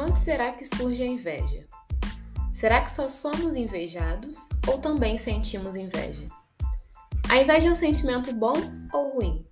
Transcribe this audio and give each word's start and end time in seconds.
onde 0.00 0.18
será 0.18 0.52
que 0.52 0.64
surge 0.64 1.02
a 1.02 1.06
inveja? 1.06 1.68
Será 2.54 2.80
que 2.80 2.90
só 2.90 3.08
somos 3.10 3.54
invejados 3.54 4.48
ou 4.66 4.78
também 4.78 5.18
sentimos 5.18 5.76
inveja? 5.76 6.26
A 7.28 7.36
inveja 7.36 7.68
é 7.68 7.70
um 7.70 7.74
sentimento 7.74 8.32
bom 8.32 8.54
ou 8.94 9.10
ruim? 9.10 9.46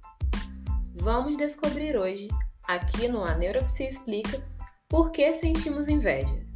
Vamos 0.94 1.36
descobrir 1.36 1.98
hoje, 1.98 2.28
aqui 2.66 3.08
no 3.08 3.22
A 3.22 3.34
Neuropsi 3.36 3.84
Explica, 3.84 4.42
por 4.88 5.10
que 5.12 5.34
sentimos 5.34 5.86
inveja. 5.86 6.46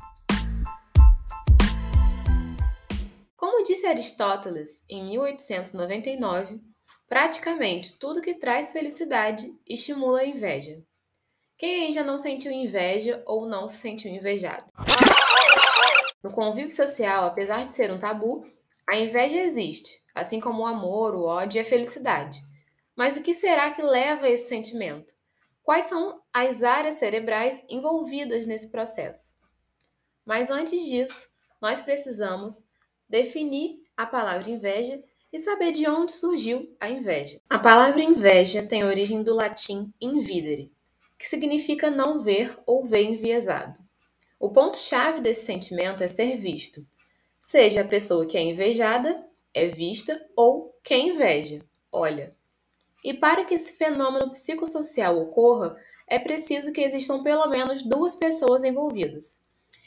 Como 3.36 3.62
disse 3.62 3.86
Aristóteles 3.86 4.70
em 4.88 5.04
1899, 5.04 6.61
praticamente 7.06 7.98
tudo 7.98 8.22
que 8.22 8.34
traz 8.34 8.72
felicidade 8.72 9.46
estimula 9.68 10.20
a 10.20 10.27
inveja. 10.27 10.82
Quem 11.59 11.92
já 11.92 12.02
não 12.02 12.19
sentiu 12.19 12.51
inveja 12.51 13.23
ou 13.27 13.47
não 13.47 13.69
se 13.69 13.79
sentiu 13.79 14.10
invejado? 14.10 14.65
No 16.23 16.33
convívio 16.33 16.73
social, 16.73 17.24
apesar 17.24 17.66
de 17.66 17.74
ser 17.74 17.91
um 17.91 17.98
tabu, 17.98 18.47
a 18.88 18.97
inveja 18.97 19.37
existe, 19.37 20.01
assim 20.15 20.41
como 20.41 20.62
o 20.62 20.66
amor, 20.66 21.15
o 21.15 21.24
ódio 21.24 21.59
e 21.59 21.60
a 21.60 21.65
felicidade. 21.65 22.41
Mas 22.96 23.16
o 23.16 23.23
que 23.23 23.34
será 23.34 23.70
que 23.70 23.83
leva 23.83 24.27
a 24.27 24.30
esse 24.30 24.48
sentimento? 24.48 25.15
Quais 25.62 25.87
são 25.87 26.20
as 26.33 26.62
áreas 26.62 26.96
cerebrais 26.96 27.65
envolvidas 27.69 28.46
nesse 28.46 28.71
processo? 28.71 29.34
Mas 30.24 30.51
antes 30.51 30.84
disso, 30.84 31.29
nós 31.60 31.80
precisamos 31.80 32.65
definir 33.09 33.80
a 33.96 34.07
palavra 34.07 34.51
inveja 34.51 35.02
e 35.32 35.38
saber 35.38 35.73
de 35.73 35.88
onde 35.88 36.12
surgiu 36.12 36.77
a 36.79 36.88
inveja. 36.88 37.41
A 37.48 37.59
palavra 37.59 38.02
inveja 38.02 38.66
tem 38.66 38.84
origem 38.84 39.23
do 39.23 39.34
latim 39.34 39.93
invidere, 40.01 40.73
que 41.22 41.28
significa 41.28 41.88
não 41.88 42.20
ver 42.20 42.59
ou 42.66 42.84
ver 42.84 43.04
enviesado. 43.04 43.78
O 44.40 44.51
ponto-chave 44.51 45.20
desse 45.20 45.46
sentimento 45.46 46.02
é 46.02 46.09
ser 46.09 46.37
visto, 46.37 46.84
seja 47.40 47.82
a 47.82 47.87
pessoa 47.87 48.26
que 48.26 48.37
é 48.37 48.42
invejada 48.42 49.24
é 49.54 49.68
vista 49.68 50.20
ou 50.34 50.76
quem 50.82 51.10
inveja, 51.10 51.64
olha. 51.92 52.34
E 53.04 53.14
para 53.14 53.45
que 53.45 53.54
esse 53.54 53.73
fenômeno 53.74 54.32
psicossocial 54.32 55.16
ocorra, 55.16 55.76
é 56.09 56.18
preciso 56.18 56.73
que 56.73 56.80
existam 56.80 57.23
pelo 57.23 57.46
menos 57.46 57.84
duas 57.84 58.16
pessoas 58.16 58.64
envolvidas. 58.64 59.40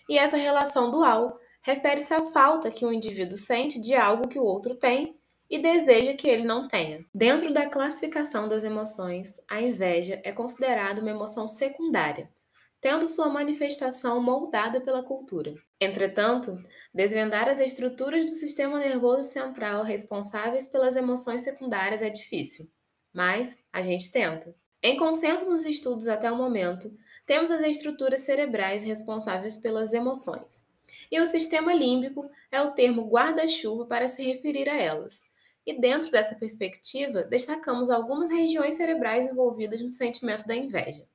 E 0.07 0.17
essa 0.17 0.37
relação 0.37 0.89
dual 0.89 1.37
refere-se 1.61 2.13
à 2.13 2.23
falta 2.27 2.71
que 2.71 2.85
um 2.85 2.93
indivíduo 2.93 3.35
sente 3.35 3.81
de 3.81 3.93
algo 3.93 4.29
que 4.29 4.39
o 4.39 4.43
outro 4.43 4.73
tem 4.73 5.19
e 5.49 5.59
deseja 5.59 6.13
que 6.13 6.27
ele 6.27 6.43
não 6.43 6.67
tenha. 6.67 7.05
Dentro 7.13 7.53
da 7.53 7.69
classificação 7.69 8.47
das 8.49 8.63
emoções, 8.63 9.39
a 9.47 9.61
inveja 9.61 10.19
é 10.23 10.31
considerada 10.31 11.01
uma 11.01 11.11
emoção 11.11 11.47
secundária, 11.47 12.29
tendo 12.81 13.07
sua 13.07 13.29
manifestação 13.29 14.21
moldada 14.21 14.81
pela 14.81 15.03
cultura. 15.03 15.53
Entretanto, 15.79 16.57
desvendar 16.93 17.47
as 17.47 17.59
estruturas 17.59 18.25
do 18.25 18.31
sistema 18.31 18.79
nervoso 18.79 19.23
central 19.23 19.83
responsáveis 19.83 20.67
pelas 20.67 20.95
emoções 20.95 21.43
secundárias 21.43 22.01
é 22.01 22.09
difícil, 22.09 22.69
mas 23.13 23.57
a 23.71 23.81
gente 23.81 24.11
tenta. 24.11 24.55
Em 24.81 24.97
consenso 24.97 25.49
nos 25.49 25.65
estudos 25.65 26.07
até 26.07 26.31
o 26.31 26.37
momento, 26.37 26.91
temos 27.25 27.49
as 27.49 27.61
estruturas 27.61 28.21
cerebrais 28.21 28.83
responsáveis 28.83 29.57
pelas 29.57 29.93
emoções. 29.93 30.65
E 31.11 31.19
o 31.19 31.25
sistema 31.25 31.73
límbico 31.73 32.29
é 32.51 32.61
o 32.61 32.71
termo 32.71 33.09
guarda-chuva 33.09 33.85
para 33.85 34.07
se 34.07 34.21
referir 34.23 34.69
a 34.69 34.77
elas. 34.77 35.23
E 35.65 35.79
dentro 35.79 36.11
dessa 36.11 36.35
perspectiva, 36.35 37.23
destacamos 37.23 37.89
algumas 37.89 38.29
regiões 38.29 38.75
cerebrais 38.75 39.29
envolvidas 39.29 39.81
no 39.81 39.89
sentimento 39.89 40.45
da 40.45 40.55
inveja. 40.55 41.07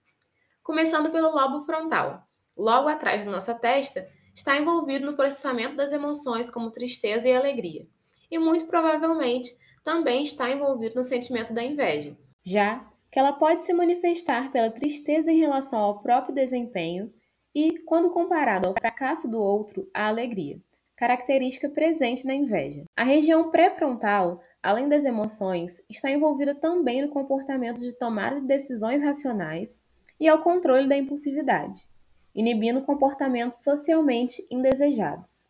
Começando 0.62 1.10
pelo 1.10 1.30
lobo 1.30 1.64
frontal. 1.64 2.26
Logo 2.56 2.88
atrás 2.88 3.24
da 3.24 3.30
nossa 3.30 3.54
testa, 3.54 4.08
está 4.34 4.56
envolvido 4.58 5.06
no 5.06 5.16
processamento 5.16 5.77
das 5.77 5.92
emoções 5.92 6.50
como 6.50 6.70
tristeza 6.70 7.28
e 7.28 7.34
alegria, 7.34 7.86
e 8.30 8.39
muito 8.39 8.66
provavelmente 8.66 9.56
também 9.84 10.22
está 10.22 10.50
envolvido 10.50 10.96
no 10.96 11.05
sentimento 11.05 11.52
da 11.52 11.62
inveja, 11.62 12.16
já 12.42 12.86
que 13.10 13.18
ela 13.18 13.33
pode 13.33 13.64
se 13.64 13.72
manifestar 13.72 14.52
pela 14.52 14.70
tristeza 14.70 15.33
em 15.33 15.39
relação 15.39 15.78
ao 15.80 16.00
próprio 16.00 16.34
desempenho 16.34 17.12
e, 17.55 17.78
quando 17.80 18.10
comparado 18.10 18.68
ao 18.68 18.74
fracasso 18.74 19.28
do 19.28 19.40
outro, 19.40 19.90
a 19.92 20.06
alegria, 20.06 20.60
característica 21.00 21.66
presente 21.70 22.27
na 22.27 22.34
inveja. 22.34 22.84
A 22.94 23.05
região 23.05 23.50
pré-frontal, 23.50 24.42
além 24.62 24.86
das 24.86 25.02
emoções, 25.02 25.83
está 25.88 26.11
envolvida 26.11 26.55
também 26.55 27.00
no 27.00 27.08
comportamento 27.08 27.80
de 27.80 27.96
tomada 27.96 28.38
de 28.38 28.46
decisões 28.46 29.02
racionais 29.02 29.83
e 30.20 30.28
ao 30.28 30.42
controle 30.42 30.86
da 30.86 30.98
impulsividade, 30.98 31.86
inibindo 32.34 32.83
comportamentos 32.83 33.62
socialmente 33.62 34.46
indesejados. 34.50 35.46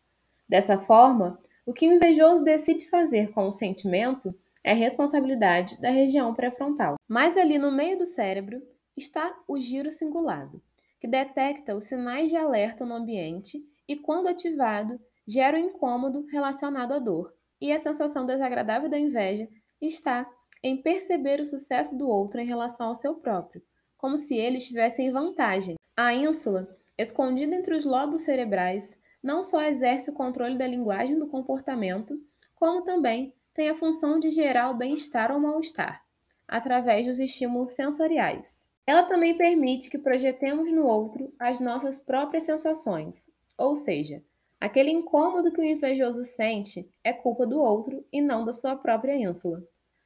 Dessa 0.47 0.79
forma, 0.79 1.37
o 1.65 1.73
que 1.73 1.85
o 1.85 1.91
invejoso 1.91 2.45
decide 2.45 2.89
fazer 2.89 3.33
com 3.33 3.45
o 3.45 3.51
sentimento 3.51 4.33
é 4.63 4.71
responsabilidade 4.71 5.81
da 5.81 5.89
região 5.89 6.33
pré-frontal. 6.33 6.95
Mas 7.09 7.35
ali 7.35 7.57
no 7.57 7.73
meio 7.73 7.97
do 7.97 8.05
cérebro 8.05 8.61
está 8.95 9.37
o 9.45 9.59
giro 9.59 9.91
cingulado, 9.91 10.61
que 10.97 11.09
detecta 11.09 11.75
os 11.75 11.87
sinais 11.87 12.29
de 12.29 12.37
alerta 12.37 12.85
no 12.85 12.93
ambiente 12.93 13.61
e, 13.85 13.97
quando 13.97 14.29
ativado, 14.29 14.97
gera 15.27 15.57
o 15.57 15.61
um 15.61 15.65
incômodo 15.65 16.25
relacionado 16.27 16.93
à 16.93 16.99
dor, 16.99 17.33
e 17.59 17.71
a 17.71 17.79
sensação 17.79 18.25
desagradável 18.25 18.89
da 18.89 18.97
inveja 18.97 19.47
está 19.79 20.29
em 20.63 20.81
perceber 20.81 21.39
o 21.39 21.45
sucesso 21.45 21.97
do 21.97 22.07
outro 22.07 22.39
em 22.39 22.45
relação 22.45 22.87
ao 22.87 22.95
seu 22.95 23.15
próprio, 23.15 23.61
como 23.97 24.17
se 24.17 24.35
ele 24.35 24.57
estivesse 24.57 25.01
em 25.01 25.11
vantagem. 25.11 25.75
A 25.95 26.13
ínsula, 26.13 26.67
escondida 26.97 27.55
entre 27.55 27.75
os 27.75 27.85
lobos 27.85 28.23
cerebrais, 28.23 28.99
não 29.23 29.43
só 29.43 29.61
exerce 29.63 30.09
o 30.09 30.13
controle 30.13 30.57
da 30.57 30.67
linguagem 30.67 31.17
do 31.17 31.27
comportamento, 31.27 32.19
como 32.55 32.83
também 32.83 33.35
tem 33.53 33.69
a 33.69 33.75
função 33.75 34.19
de 34.19 34.29
gerar 34.29 34.69
o 34.69 34.77
bem-estar 34.77 35.31
ou 35.31 35.39
mal-estar, 35.39 36.03
através 36.47 37.05
dos 37.05 37.19
estímulos 37.19 37.71
sensoriais. 37.71 38.65
Ela 38.85 39.03
também 39.03 39.37
permite 39.37 39.89
que 39.89 39.97
projetemos 39.97 40.71
no 40.71 40.85
outro 40.85 41.33
as 41.39 41.59
nossas 41.59 41.99
próprias 41.99 42.43
sensações, 42.43 43.29
ou 43.57 43.75
seja, 43.75 44.23
aquele 44.61 44.91
incômodo 44.91 45.51
que 45.51 45.59
o 45.59 45.63
invejoso 45.63 46.23
sente 46.23 46.87
é 47.03 47.11
culpa 47.11 47.47
do 47.47 47.59
outro 47.59 48.05
e 48.13 48.21
não 48.21 48.45
da 48.45 48.53
sua 48.53 48.75
própria 48.75 49.17
ínsula. 49.17 49.63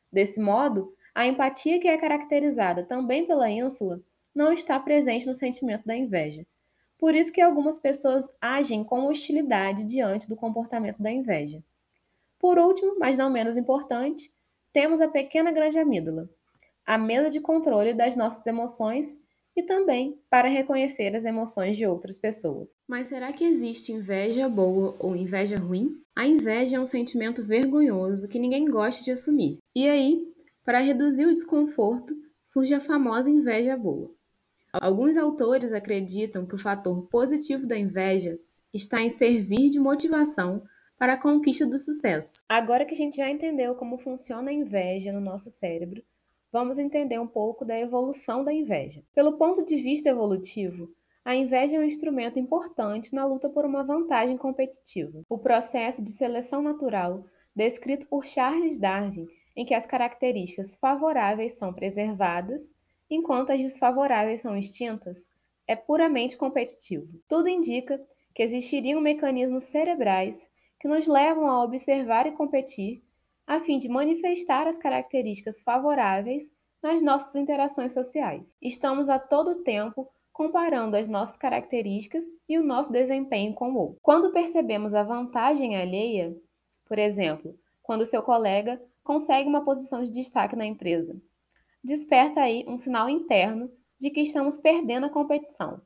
Desse 0.10 0.40
modo, 0.40 0.96
a 1.14 1.28
empatia, 1.28 1.78
que 1.78 1.90
é 1.90 1.98
caracterizada 1.98 2.86
também 2.86 3.26
pela 3.28 3.50
ínsula, 3.52 4.02
não 4.34 4.54
está 4.54 4.80
presente 4.80 5.28
no 5.28 5.36
sentimento 5.36 5.86
da 5.86 5.96
inveja. 5.96 6.48
Por 6.98 7.14
isso 7.14 7.34
que 7.34 7.42
algumas 7.42 7.78
pessoas 7.78 8.32
agem 8.40 8.82
com 8.82 9.08
hostilidade 9.08 9.84
diante 9.84 10.30
do 10.30 10.38
comportamento 10.38 11.04
da 11.04 11.12
inveja. 11.12 11.62
Por 12.40 12.58
último, 12.58 12.96
mas 12.98 13.18
não 13.18 13.30
menos 13.30 13.58
importante, 13.58 14.32
temos 14.72 15.02
a 15.02 15.08
pequena 15.08 15.52
grande 15.52 15.80
amígdala, 15.80 16.30
a 16.86 16.98
mesa 16.98 17.30
de 17.30 17.42
controle 17.42 17.94
das 17.94 18.16
nossas 18.16 18.46
emoções 18.46 19.18
e 19.56 19.64
também 19.64 20.20
para 20.30 20.50
reconhecer 20.50 21.16
as 21.16 21.24
emoções 21.24 21.78
de 21.78 21.86
outras 21.86 22.18
pessoas. 22.18 22.76
Mas 22.88 23.08
será 23.08 23.32
que 23.32 23.46
existe 23.46 23.94
inveja 23.94 24.50
boa 24.50 24.96
ou 25.00 25.16
inveja 25.16 25.58
ruim? 25.58 26.02
A 26.16 26.28
inveja 26.28 26.78
é 26.78 26.80
um 26.80 26.88
sentimento 26.88 27.44
vergonhoso 27.44 28.28
que 28.28 28.40
ninguém 28.40 28.66
gosta 28.66 29.04
de 29.04 29.12
assumir. 29.12 29.60
E 29.76 29.88
aí, 29.88 30.22
para 30.64 30.80
reduzir 30.80 31.26
o 31.26 31.34
desconforto, 31.34 32.16
surge 32.46 32.74
a 32.74 32.80
famosa 32.80 33.30
inveja 33.30 33.78
boa. 33.78 34.12
Alguns 34.74 35.16
autores 35.18 35.72
acreditam 35.72 36.46
que 36.46 36.56
o 36.56 36.60
fator 36.60 37.08
positivo 37.08 37.66
da 37.66 37.78
inveja 37.78 38.38
está 38.74 39.02
em 39.02 39.10
servir 39.10 39.70
de 39.70 39.80
motivação 39.80 40.62
para 40.98 41.14
a 41.14 41.22
conquista 41.22 41.66
do 41.66 41.80
sucesso. 41.80 42.44
Agora 42.50 42.86
que 42.86 42.94
a 42.94 42.98
gente 42.98 43.18
já 43.18 43.30
entendeu 43.30 43.76
como 43.76 43.98
funciona 43.98 44.50
a 44.50 44.54
inveja 44.54 45.14
no 45.14 45.22
nosso 45.22 45.50
cérebro, 45.50 46.04
vamos 46.56 46.80
entender 46.80 47.20
um 47.20 47.28
pouco 47.28 47.66
da 47.66 47.78
evolução 47.78 48.42
da 48.42 48.54
inveja. 48.54 49.04
Pelo 49.14 49.38
ponto 49.38 49.66
de 49.66 49.76
vista 49.76 50.08
evolutivo, 50.08 50.90
a 51.26 51.36
inveja 51.36 51.76
é 51.76 51.80
um 51.80 51.84
instrumento 51.84 52.40
importante 52.40 53.14
na 53.14 53.26
luta 53.26 53.50
por 53.50 53.66
uma 53.66 53.84
vantagem 53.84 54.38
competitiva. 54.38 55.22
O 55.28 55.38
processo 55.38 56.02
de 56.02 56.12
seleção 56.12 56.62
natural, 56.62 57.26
descrito 57.54 58.08
por 58.08 58.26
Charles 58.26 58.78
Darwin, 58.78 59.28
em 59.54 59.66
que 59.66 59.74
as 59.74 59.86
características 59.86 60.78
favoráveis 60.78 61.58
são 61.58 61.74
preservadas, 61.74 62.74
enquanto 63.10 63.52
as 63.52 63.62
desfavoráveis 63.62 64.40
são 64.40 64.56
extintas, 64.56 65.30
é 65.68 65.76
puramente 65.76 66.38
competitivo. 66.38 67.20
Tudo 67.28 67.50
indica 67.50 68.02
que 68.34 68.42
existiriam 68.42 69.02
mecanismos 69.02 69.66
cerebrais 69.66 70.50
que 70.80 70.88
nos 70.88 71.06
levam 71.06 71.50
a 71.50 71.62
observar 71.66 72.28
e 72.28 72.32
competir 72.32 73.04
a 73.48 73.60
fim 73.60 73.78
de 73.78 73.88
manifestar 73.88 74.68
as 74.68 74.78
características 74.78 75.62
favoráveis 75.62 76.54
nas 76.82 77.02
nossas 77.02 77.36
interações 77.36 77.94
sociais. 77.94 78.56
Estamos 78.62 79.10
a 79.10 79.20
todo 79.20 79.64
tempo 79.64 80.10
comparando 80.32 80.98
as 80.98 81.08
nossas 81.08 81.38
características 81.38 82.26
e 82.48 82.58
o 82.58 82.64
nosso 82.64 82.92
desempenho 82.92 83.54
com 83.54 83.72
o 83.72 83.78
outro. 83.78 84.00
Quando 84.02 84.32
percebemos 84.32 84.94
a 84.94 85.04
vantagem 85.04 85.78
alheia, 85.78 86.36
por 86.86 87.00
exemplo, 87.00 87.58
quando 87.82 88.06
seu 88.06 88.22
colega 88.22 88.82
consegue 89.04 89.48
uma 89.48 89.64
posição 89.64 90.04
de 90.04 90.12
destaque 90.12 90.56
na 90.56 90.66
empresa. 90.66 91.16
Desperta 91.84 92.42
aí 92.42 92.66
um 92.68 92.78
sinal 92.78 93.08
interno 93.08 93.72
de 94.00 94.10
que 94.10 94.22
estamos 94.22 94.58
perdendo 94.58 95.06
a 95.06 95.10
competição. 95.10 95.82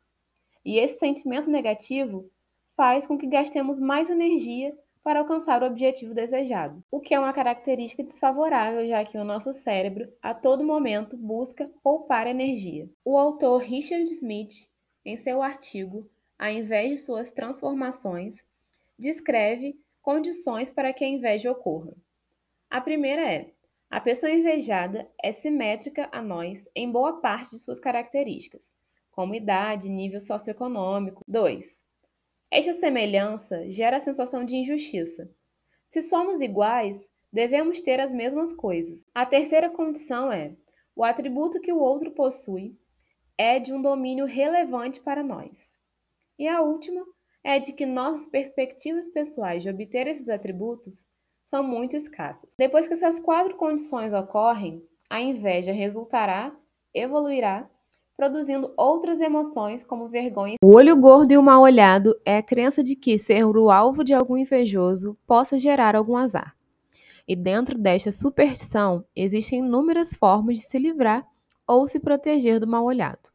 E 0.65 0.79
esse 0.79 0.97
sentimento 0.97 1.49
negativo 1.49 2.29
faz 2.75 3.05
com 3.05 3.17
que 3.17 3.27
gastemos 3.27 3.79
mais 3.79 4.09
energia 4.09 4.75
para 5.09 5.21
alcançar 5.21 5.63
o 5.63 5.65
objetivo 5.65 6.13
desejado, 6.13 6.83
o 6.91 6.99
que 6.99 7.15
é 7.15 7.19
uma 7.19 7.33
característica 7.33 8.03
desfavorável, 8.03 8.87
já 8.87 9.03
que 9.03 9.17
o 9.17 9.23
nosso 9.23 9.51
cérebro 9.51 10.07
a 10.21 10.35
todo 10.35 10.63
momento 10.63 11.17
busca 11.17 11.67
poupar 11.81 12.27
energia. 12.27 12.87
O 13.03 13.17
autor 13.17 13.57
Richard 13.57 14.03
Smith, 14.11 14.69
em 15.03 15.17
seu 15.17 15.41
artigo 15.41 16.07
A 16.37 16.51
Inveja 16.51 16.93
de 16.93 17.01
Suas 17.01 17.31
Transformações, 17.31 18.45
descreve 18.99 19.81
condições 19.99 20.69
para 20.69 20.93
que 20.93 21.03
a 21.03 21.07
inveja 21.07 21.51
ocorra. 21.51 21.91
A 22.69 22.79
primeira 22.79 23.27
é: 23.27 23.51
a 23.89 23.99
pessoa 23.99 24.31
invejada 24.31 25.09
é 25.23 25.31
simétrica 25.31 26.07
a 26.11 26.21
nós 26.21 26.69
em 26.75 26.91
boa 26.91 27.19
parte 27.19 27.55
de 27.55 27.59
suas 27.63 27.79
características, 27.79 28.71
como 29.09 29.33
idade, 29.33 29.89
nível 29.89 30.19
socioeconômico. 30.19 31.23
2. 31.27 31.88
Esta 32.51 32.73
semelhança 32.73 33.69
gera 33.69 33.97
a 33.97 33.99
sensação 33.99 34.43
de 34.43 34.55
injustiça. 34.55 35.29
Se 35.87 36.01
somos 36.01 36.41
iguais, 36.41 37.09
devemos 37.31 37.81
ter 37.81 37.99
as 37.99 38.11
mesmas 38.11 38.51
coisas. 38.53 39.05
A 39.13 39.25
terceira 39.25 39.69
condição 39.69 40.31
é: 40.31 40.55
o 40.95 41.03
atributo 41.03 41.61
que 41.61 41.71
o 41.71 41.79
outro 41.79 42.11
possui 42.11 42.75
é 43.37 43.59
de 43.59 43.71
um 43.71 43.81
domínio 43.81 44.25
relevante 44.25 44.99
para 44.99 45.23
nós. 45.23 45.73
E 46.37 46.47
a 46.47 46.61
última 46.61 47.05
é 47.43 47.59
de 47.59 47.73
que 47.73 47.85
nossas 47.85 48.27
perspectivas 48.27 49.07
pessoais 49.09 49.63
de 49.63 49.69
obter 49.69 50.07
esses 50.07 50.27
atributos 50.27 51.07
são 51.43 51.63
muito 51.63 51.95
escassas. 51.95 52.55
Depois 52.57 52.87
que 52.87 52.93
essas 52.93 53.19
quatro 53.19 53.55
condições 53.55 54.13
ocorrem, 54.13 54.83
a 55.09 55.21
inveja 55.21 55.71
resultará, 55.71 56.55
evoluirá 56.93 57.69
produzindo 58.19 58.73
outras 58.75 59.21
emoções 59.21 59.81
como 59.81 60.09
vergonha. 60.09 60.57
O 60.61 60.73
olho 60.73 60.93
gordo 60.97 61.31
e 61.31 61.37
o 61.37 61.41
mal 61.41 61.61
olhado 61.61 62.19
é 62.25 62.35
a 62.35 62.43
crença 62.43 62.83
de 62.83 62.93
que 62.93 63.17
ser 63.17 63.45
o 63.45 63.71
alvo 63.71 64.03
de 64.03 64.13
algum 64.13 64.35
invejoso 64.35 65.17
possa 65.25 65.57
gerar 65.57 65.95
algum 65.95 66.17
azar. 66.17 66.53
E 67.25 67.33
dentro 67.33 67.77
desta 67.77 68.11
superstição 68.11 69.05
existem 69.15 69.59
inúmeras 69.59 70.13
formas 70.13 70.57
de 70.57 70.65
se 70.65 70.77
livrar 70.77 71.25
ou 71.65 71.87
se 71.87 71.97
proteger 71.97 72.59
do 72.59 72.67
mal 72.67 72.83
olhado. 72.83 73.29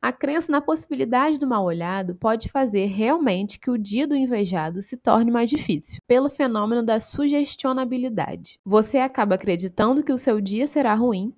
A 0.00 0.12
crença 0.12 0.52
na 0.52 0.60
possibilidade 0.60 1.36
do 1.36 1.48
mal 1.48 1.64
olhado 1.64 2.14
pode 2.14 2.48
fazer 2.48 2.86
realmente 2.86 3.58
que 3.58 3.72
o 3.72 3.78
dia 3.78 4.06
do 4.06 4.14
invejado 4.14 4.82
se 4.82 4.96
torne 4.96 5.32
mais 5.32 5.50
difícil, 5.50 5.98
pelo 6.06 6.30
fenômeno 6.30 6.84
da 6.84 7.00
sugestionabilidade. 7.00 8.60
Você 8.64 8.98
acaba 8.98 9.34
acreditando 9.34 10.04
que 10.04 10.12
o 10.12 10.18
seu 10.18 10.40
dia 10.40 10.68
será 10.68 10.94
ruim 10.94 11.34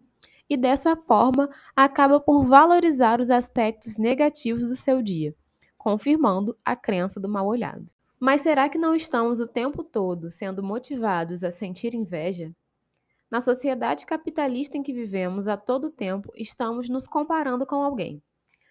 e 0.54 0.56
dessa 0.56 0.94
forma 0.96 1.50
acaba 1.74 2.20
por 2.20 2.44
valorizar 2.44 3.20
os 3.20 3.28
aspectos 3.28 3.98
negativos 3.98 4.68
do 4.68 4.76
seu 4.76 5.02
dia, 5.02 5.34
confirmando 5.76 6.56
a 6.64 6.76
crença 6.76 7.18
do 7.18 7.28
mal 7.28 7.46
olhado. 7.46 7.92
Mas 8.20 8.40
será 8.40 8.68
que 8.68 8.78
não 8.78 8.94
estamos 8.94 9.40
o 9.40 9.48
tempo 9.48 9.82
todo 9.82 10.30
sendo 10.30 10.62
motivados 10.62 11.42
a 11.42 11.50
sentir 11.50 11.92
inveja? 11.92 12.54
Na 13.28 13.40
sociedade 13.40 14.06
capitalista 14.06 14.78
em 14.78 14.82
que 14.82 14.92
vivemos 14.92 15.48
a 15.48 15.56
todo 15.56 15.90
tempo, 15.90 16.32
estamos 16.36 16.88
nos 16.88 17.06
comparando 17.06 17.66
com 17.66 17.82
alguém. 17.82 18.22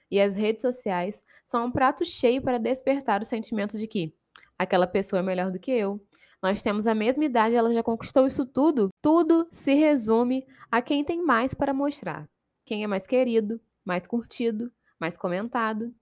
E 0.10 0.22
as 0.22 0.38
redes 0.38 0.62
sociais 0.62 1.22
são 1.46 1.66
um 1.66 1.72
prato 1.72 2.06
cheio 2.06 2.42
para 2.42 2.58
despertar 2.58 3.22
o 3.22 3.26
sentimento 3.26 3.78
de 3.78 3.88
que 3.88 4.14
aquela 4.58 4.88
pessoa 4.88 5.20
é 5.20 5.24
melhor 5.24 5.52
do 5.52 5.60
que 5.60 5.72
eu, 5.72 6.00
nós 6.44 6.62
temos 6.62 6.86
a 6.86 6.94
mesma 6.94 7.24
idade, 7.24 7.56
ela 7.56 7.74
já 7.74 7.82
conquistou 7.82 8.28
isso 8.28 8.46
tudo. 8.46 8.90
Tudo 9.02 9.48
se 9.50 9.74
resume 9.76 10.46
a 10.70 10.82
quem 10.82 11.02
tem 11.02 11.24
mais 11.24 11.54
para 11.54 11.74
mostrar. 11.74 12.30
Quem 12.66 12.84
é 12.84 12.88
mais 12.88 13.08
querido, 13.08 13.62
mais 13.86 14.06
curtido, 14.06 14.70
mais 15.00 15.16
comentado. 15.16 15.96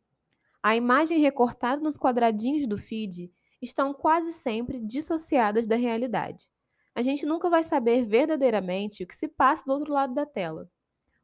A 0.64 0.76
imagem 0.76 1.20
recortada 1.20 1.80
nos 1.80 1.96
quadradinhos 1.96 2.68
do 2.68 2.76
feed 2.76 3.32
estão 3.62 3.94
quase 3.94 4.34
sempre 4.34 4.80
dissociadas 4.80 5.68
da 5.68 5.76
realidade. 5.76 6.50
A 6.96 7.04
gente 7.04 7.24
nunca 7.24 7.48
vai 7.48 7.64
saber 7.64 8.08
verdadeiramente 8.08 9.04
o 9.04 9.08
que 9.08 9.16
se 9.16 9.28
passa 9.28 9.64
do 9.64 9.74
outro 9.74 9.94
lado 9.94 10.16
da 10.16 10.26
tela. 10.26 10.68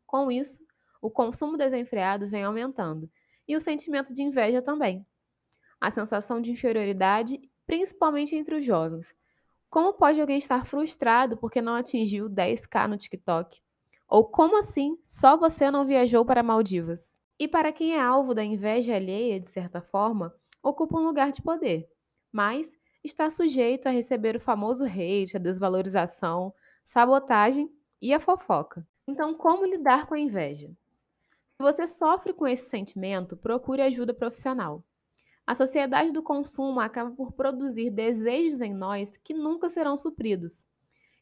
Com 0.05 0.31
isso, 0.31 0.59
o 1.01 1.09
consumo 1.09 1.57
desenfreado 1.57 2.29
vem 2.29 2.43
aumentando 2.43 3.09
e 3.47 3.55
o 3.55 3.59
sentimento 3.59 4.13
de 4.13 4.21
inveja 4.21 4.61
também. 4.61 5.03
A 5.81 5.89
sensação 5.89 6.39
de 6.39 6.51
inferioridade 6.51 7.41
principalmente 7.67 8.35
entre 8.35 8.55
os 8.55 8.65
jovens. 8.65 9.13
Como 9.69 9.93
pode 9.93 10.19
alguém 10.19 10.37
estar 10.37 10.65
frustrado 10.65 11.35
porque 11.37 11.61
não 11.61 11.75
atingiu 11.75 12.29
10k 12.29 12.87
no 12.87 12.97
TikTok? 12.97 13.61
Ou 14.07 14.23
como 14.23 14.57
assim 14.57 14.97
só 15.05 15.35
você 15.35 15.69
não 15.69 15.85
viajou 15.85 16.23
para 16.23 16.41
Maldivas? 16.41 17.19
E 17.37 17.47
para 17.47 17.73
quem 17.73 17.93
é 17.93 18.01
alvo 18.01 18.33
da 18.33 18.43
inveja 18.43 18.95
alheia, 18.95 19.39
de 19.39 19.49
certa 19.49 19.81
forma, 19.81 20.33
ocupa 20.63 20.97
um 20.97 21.03
lugar 21.03 21.31
de 21.31 21.41
poder, 21.41 21.87
mas 22.31 22.73
está 23.03 23.29
sujeito 23.29 23.87
a 23.87 23.91
receber 23.91 24.37
o 24.37 24.39
famoso 24.39 24.85
hate, 24.85 25.35
a 25.35 25.39
desvalorização, 25.39 26.53
sabotagem 26.85 27.69
e 28.01 28.13
a 28.13 28.19
fofoca. 28.19 28.87
Então, 29.05 29.33
como 29.33 29.65
lidar 29.65 30.07
com 30.07 30.13
a 30.15 30.19
inveja? 30.19 30.71
Se 31.47 31.61
você 31.61 31.87
sofre 31.87 32.33
com 32.33 32.47
esse 32.47 32.69
sentimento, 32.69 33.35
procure 33.35 33.81
ajuda 33.81 34.13
profissional. 34.13 34.83
A 35.47 35.55
sociedade 35.55 36.11
do 36.11 36.21
consumo 36.21 36.81
acaba 36.81 37.09
por 37.09 37.31
produzir 37.31 37.89
desejos 37.89 38.59
em 38.59 38.73
nós 38.73 39.15
que 39.23 39.33
nunca 39.33 39.69
serão 39.69 39.95
supridos. 39.95 40.67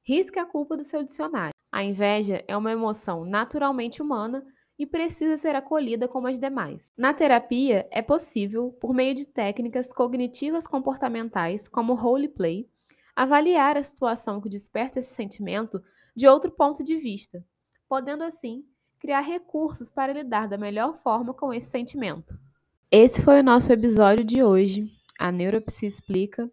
Risque 0.04 0.40
a 0.40 0.46
culpa 0.48 0.76
do 0.76 0.84
seu 0.84 1.04
dicionário. 1.04 1.54
A 1.72 1.84
inveja 1.84 2.44
é 2.48 2.58
uma 2.58 2.72
emoção 2.72 3.24
naturalmente 3.24 4.02
humana 4.02 4.44
e 4.80 4.86
precisa 4.88 5.38
ser 5.38 5.56
acolhida 5.56 6.08
como 6.08 6.26
as 6.26 6.40
demais. 6.40 6.92
Na 6.98 7.14
terapia, 7.14 7.88
é 7.92 8.02
possível, 8.02 8.76
por 8.82 8.96
meio 8.96 9.14
de 9.14 9.28
técnicas 9.28 9.94
cognitivas 9.94 10.66
comportamentais, 10.66 11.68
como 11.68 11.94
roleplay, 11.94 12.68
avaliar 13.16 13.78
a 13.78 13.84
situação 13.84 14.42
que 14.42 14.50
desperta 14.50 15.00
esse 15.00 15.14
sentimento 15.14 15.80
de 16.16 16.28
outro 16.28 16.50
ponto 16.50 16.84
de 16.84 16.98
vista, 16.98 17.46
podendo 17.88 18.24
assim 18.24 18.66
criar 18.98 19.22
recursos 19.22 19.92
para 19.92 20.14
lidar 20.14 20.48
da 20.48 20.58
melhor 20.58 21.00
forma 21.04 21.32
com 21.32 21.54
esse 21.54 21.70
sentimento. 21.70 22.44
Esse 22.92 23.22
foi 23.22 23.40
o 23.40 23.44
nosso 23.44 23.74
episódio 23.74 24.24
de 24.24 24.44
hoje. 24.44 24.92
A 25.20 25.32
Neuropsi 25.32 25.88
explica 25.88 26.50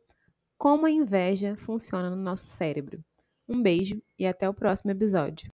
como 0.57 0.87
a 0.87 0.91
inveja 0.91 1.57
funciona 1.57 2.09
no 2.09 2.17
nosso 2.17 2.45
cérebro. 2.45 3.05
Um 3.49 3.63
beijo 3.63 4.01
e 4.19 4.27
até 4.27 4.49
o 4.49 4.55
próximo 4.55 4.91
episódio. 4.91 5.51